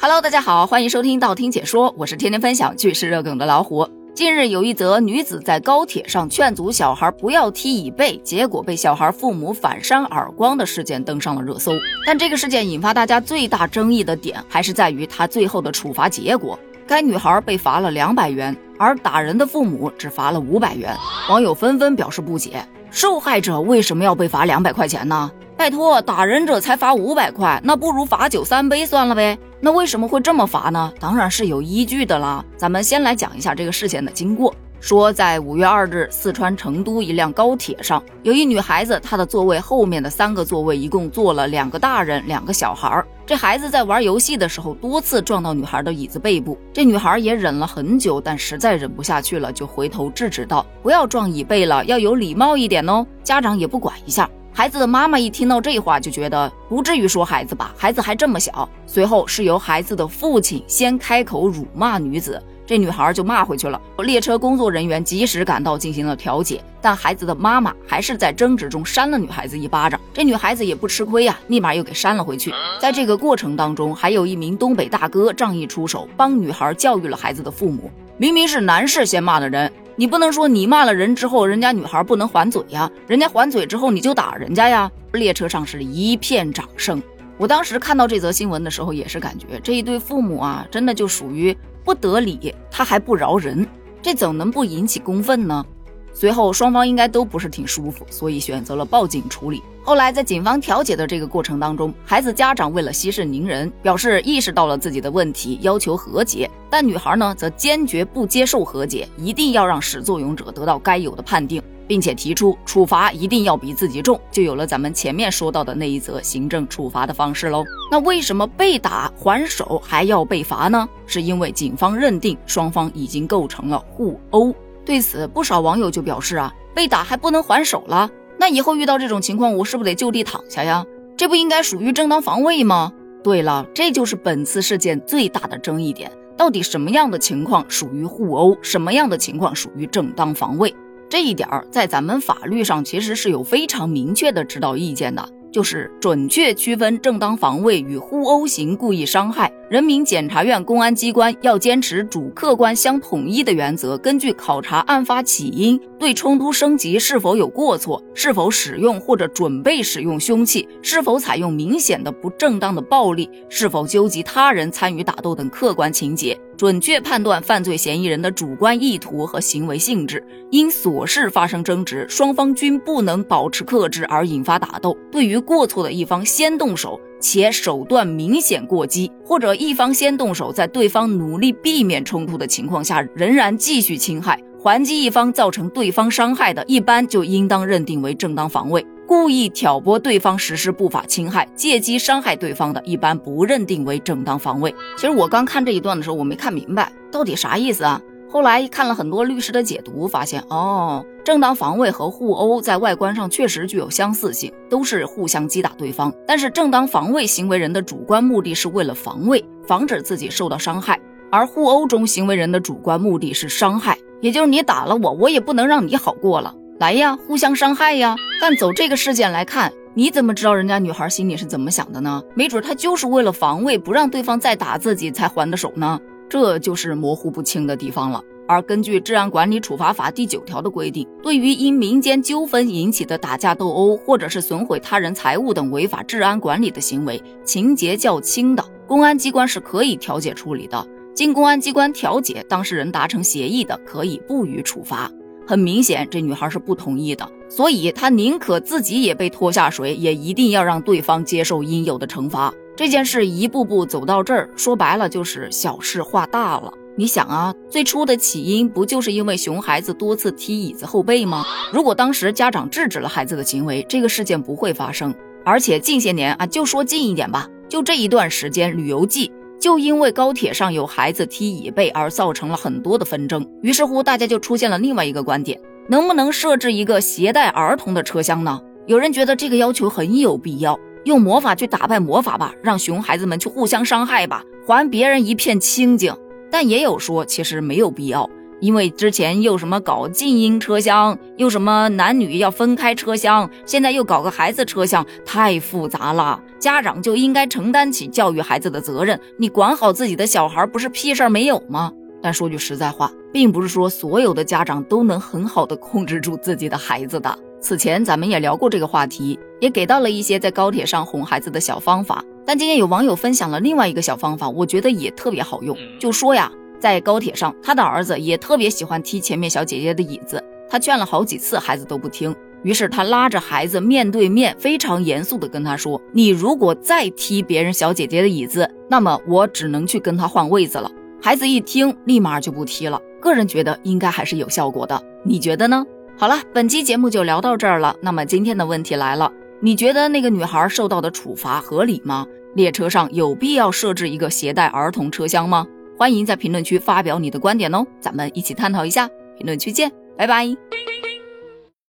[0.00, 3.84] Hello，大家好，欢迎收听道听解说，我是天天分享趣事热梗的老虎。
[4.14, 11.72] 近日有一则女子在高铁上劝阻小孩不要踢椅背，结果被小孩父母反扇耳光的事件登上了热搜。
[12.06, 16.56] 但这个事件引发大家最大争议的点，还是在于他最后的处罚结果。
[16.86, 20.96] 该女孩被罚了两百元，而打人的父母只罚了五百元。
[21.28, 25.28] 网友纷纷表示不解：受害者为什么要被罚两百块钱呢？
[25.56, 29.36] 拜托，打人者才罚五百块，那不如罚酒三杯算了呗。
[29.60, 30.92] 那为什么会这么罚呢？
[31.00, 32.44] 当然是有依据的啦。
[32.56, 34.54] 咱们先来讲一下这个事件的经过。
[34.80, 43.04] 说在五月二日，四川成都一辆高铁上，有一女孩子，她的座位后面的三个座位一共坐了两个大人，两个小孩。
[43.26, 46.56] 这孩子在玩游戏的时候，多次撞到女孩的椅子背部。
[46.72, 54.30] 这女孩也忍了很久，但实在忍不下去了，就回头制止道：“不要撞椅背了，要有礼貌一点哦。”家长也不管一下。
[54.52, 58.68] 孩子的妈妈一听到这话，就觉得不至于说孩子吧，孩子还这么小。
[58.86, 63.80] 随后是由孩子的父亲先开口辱骂女子，这女孩就骂回去了。
[63.98, 69.98] 列车工作人员及时赶到进行了调解，但孩子的妈妈还是在争执中扇了女孩子一巴掌。
[70.12, 72.52] 这女孩子也不吃亏呀，立马又给扇了回去。
[72.78, 77.90] 在这个过程当中，还有一名东北大哥仗义出手，帮女孩教育了孩子的父母。
[78.18, 79.72] 明明是男士先骂的人。
[80.00, 82.88] 你不能说你骂了人之后，人家女孩不能还嘴呀？
[83.08, 84.88] 人家还嘴之后，你就打人家呀？
[85.14, 87.02] 列车上是一片掌声。
[87.36, 93.66] 我当时看到这则新闻的时候，也是感觉这一对父母啊，真的就属于不得理，他还不饶人，
[94.00, 95.66] 这怎能不引起公愤呢？
[96.12, 99.62] 随后双方应该都不是挺舒服，所以选择了报警处理。
[99.84, 106.50] 后来在警方调解的这个过程当中，孩子家长为了息事宁人，表示意识到了自己的问题，要求和解。
[106.68, 117.64] 但女孩呢，则坚决不接受和解，一定要让始作俑者得到该有的判定，并且提出处罚一定要比自己重，就有了咱们前面说到的那一则行政处罚的方式喽。
[117.90, 120.86] 那为什么被打还手还要被罚呢？
[121.06, 124.54] 是因为警方认定双方已经构成了互殴。
[124.88, 128.08] 对此，不少网友就表示啊，被打还不能还手了，
[128.38, 130.82] 那以后遇到这种情况，我是不是得就地躺下呀？
[131.14, 132.90] 这不应该属于正当防卫吗？
[133.22, 140.74] 对了，这就是本次事件最大的争议点，到底什么样的情况属于互殴，什么样的情况属于正当防卫？
[141.10, 145.28] 这一点儿在咱们法律上其实是有非常明确的指导意见的。
[145.50, 149.50] 就是准确区分正当防卫与互殴型故意伤害。
[149.68, 166.38] 人民检察院公安机关要坚持主客观相统一的原则，根据考察案发起因、对冲突升级是否有过错、是否使用或者准备使用凶器、是否采用明显的不正当的暴力、是否纠集他人参与打斗等客观情节。
[166.56, 174.96] 准确判断犯罪嫌疑人的主观意图和行为性质，因琐事发生争执，双方均不能保持克制而引发打斗。
[175.12, 188.84] 对于过错的一方先动手，且手段明显过激，或者一方先动手，在对方努力避免冲突的情况下仍然继续侵害，还击一方造成对方伤害的，一般就应当认定为正当防卫。
[189.06, 194.74] 故意挑拨对方实施不法侵害，借机伤害对方的，一般不认定为正当防卫。
[194.96, 198.00] 其实我刚看这一段的时候，我没看明白到底啥意思啊。
[198.30, 206.12] 后来看了很多律师的解读，发现哦，正当防卫和互殴在外观上确实具有相似性，都是互相击打对方。
[206.26, 210.96] 但是正当防卫行为人的主观目的是为了防卫，防止自己受到伤害；
[211.30, 216.54] 而互殴中行为人的主观目的是伤害，也就是你打了我，我也不能让你好过了。
[216.78, 218.14] 来呀，互相伤害呀！
[218.40, 222.22] 但走这个事件来看，你怎么知道人家女孩心里是怎么想的呢？
[222.36, 225.98] 没准她就是为了防卫，不让对方再打自己才还的手呢。
[226.28, 228.22] 这就是模糊不清的地方了。
[228.46, 240.86] 而根据《治安管理处罚法》第九条的规定，对于因民间纠纷引起的打架斗殴，或者是损毁他人财物等违法治安管理的行为，情节较轻的，公安机关是可以调解处理的。
[241.14, 245.10] 经公安机关调解，当事人达成协议的，可以不予处罚。
[245.46, 252.52] 很明显，这女孩是不同意的，所以她宁可自己也被拖下水，也一定要让对方接受应有的惩罚。
[252.78, 256.72] 这件事一步步走到这儿，说白了就是小事化大了。
[256.96, 261.44] 你想啊，最初的起因不就是因为熊孩子多次踢椅子后背吗？
[261.72, 265.12] 如果当时家长制止了孩子的行为，这个事件不会发生。
[265.44, 269.32] 而且近些年啊，就说近一点吧，就这一段时间，旅游季。
[269.58, 278.60] 就因为高铁上有孩子踢椅背而造成了很多的纷争，于是乎大家就出现了另外一个观点：能不能设置一个携带儿童的车厢呢？
[278.86, 286.14] 有人觉得这个要求很有必要，用魔法去打败魔法吧，让熊孩子们去互相伤害吧，还别人一片清静。
[286.50, 288.28] 但也有说其实没有必要，
[288.60, 296.40] 因为之前又什么搞静音车厢，又什么男女要分开车厢，现在又搞个孩子车厢，太复杂了。
[296.58, 301.92] 家长就应该承担起教育孩子的责任，你管好自己的小孩，不是屁事儿没有吗？
[302.20, 307.38] 但说句实在话，并不是说所有的家长都能很好的控制住自己的孩子的。
[307.60, 312.24] 此前咱们也聊过这个话题，也给到了一些在高铁上哄孩子的小方法。
[312.46, 315.76] 但今天有网友分享了另外一个小方法，我觉得也特别好用。
[315.98, 316.50] 就说呀，
[316.80, 322.34] 在高铁上，他的儿子也特别喜欢踢前面小姐姐的椅子，他劝了好几次，孩子都不听。
[322.64, 330.90] 于是他拉着孩子面对面，非常严肃地跟他说：“你如果再踢别人小姐姐的椅子，那么我只能去跟他换位子了。”
[331.22, 333.00] 孩子一听，立马就不踢了。
[333.20, 335.84] 个人觉得应该还是有效果的，你觉得呢？
[336.16, 337.94] 好了，本期节目就聊到这儿了。
[338.02, 342.26] 那么今天的问题来了，你觉得那个女孩受到的处罚合理吗？
[342.54, 345.66] 列车上有必要设置一个携带儿童车厢吗？
[345.96, 349.08] 欢迎在评论区发表你的观点哦，咱们一起探讨一下。
[349.36, 350.46] 评论区见，拜拜。